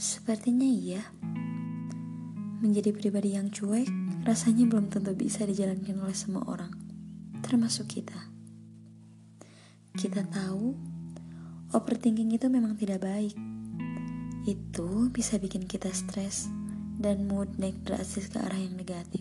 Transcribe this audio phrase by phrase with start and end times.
[0.00, 1.04] Sepertinya iya.
[2.64, 3.84] Menjadi pribadi yang cuek
[4.24, 6.72] rasanya belum tentu bisa dijalankan oleh semua orang,
[7.44, 8.16] termasuk kita.
[9.92, 10.72] Kita tahu
[11.76, 13.36] overthinking itu memang tidak baik.
[14.48, 16.48] Itu bisa bikin kita stres
[16.96, 19.20] dan mood naik drastis ke arah yang negatif.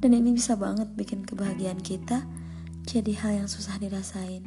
[0.00, 2.24] Dan ini bisa banget bikin kebahagiaan kita
[2.88, 4.40] jadi hal yang susah dirasain.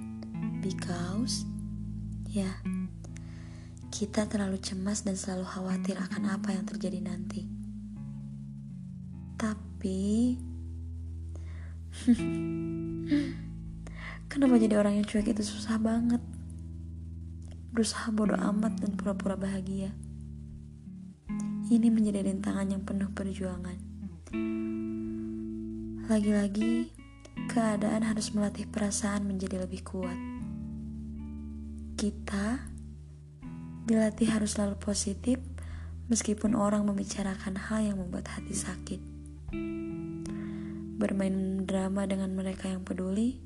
[0.65, 1.45] Because,
[2.25, 2.49] ya,
[3.89, 7.49] kita terlalu cemas dan selalu khawatir akan apa yang terjadi nanti.
[9.33, 10.37] Tapi,
[14.29, 16.21] kenapa jadi orang yang cuek itu susah banget?
[17.73, 19.89] Berusaha bodoh amat dan pura-pura bahagia.
[21.69, 23.77] Ini menjadi rintangan yang penuh perjuangan.
[26.09, 26.89] Lagi-lagi,
[27.49, 30.17] keadaan harus melatih perasaan menjadi lebih kuat.
[31.93, 32.78] Kita
[33.89, 35.41] dilatih harus selalu positif
[36.13, 39.01] meskipun orang membicarakan hal yang membuat hati sakit.
[41.01, 43.41] Bermain drama dengan mereka yang peduli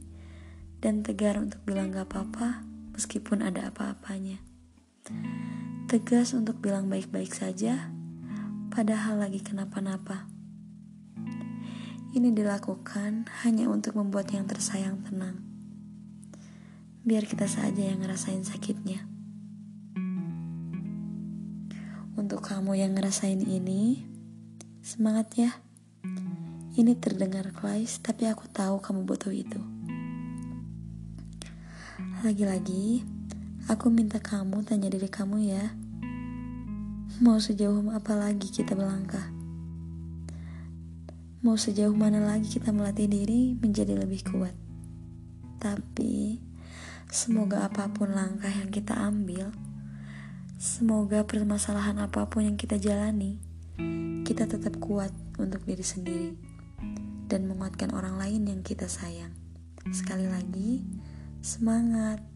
[0.83, 4.43] dan tegar untuk bilang gak apa-apa meskipun ada apa-apanya.
[5.87, 7.87] Tegas untuk bilang baik-baik saja
[8.67, 10.27] padahal lagi kenapa-napa.
[12.13, 15.39] Ini dilakukan hanya untuk membuat yang tersayang tenang.
[17.07, 19.12] Biar kita saja yang ngerasain sakitnya.
[22.13, 24.05] Untuk kamu yang ngerasain ini,
[24.85, 25.51] semangat ya.
[26.77, 29.57] Ini terdengar klise, tapi aku tahu kamu butuh itu.
[32.21, 33.01] Lagi-lagi,
[33.65, 35.73] aku minta kamu tanya diri kamu ya.
[37.17, 39.33] Mau sejauh apa lagi kita melangkah?
[41.41, 44.53] Mau sejauh mana lagi kita melatih diri menjadi lebih kuat?
[45.57, 46.37] Tapi,
[47.09, 49.49] semoga apa pun langkah yang kita ambil,
[50.63, 53.35] Semoga permasalahan apa pun yang kita jalani,
[54.23, 56.39] kita tetap kuat untuk diri sendiri
[57.27, 59.35] dan menguatkan orang lain yang kita sayang.
[59.91, 60.79] Sekali lagi,
[61.43, 62.32] semangat!